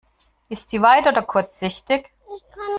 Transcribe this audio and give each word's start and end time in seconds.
Ist 0.49 0.71
sie 0.71 0.81
weit- 0.81 1.05
oder 1.05 1.21
kurzsichtig? 1.21 2.07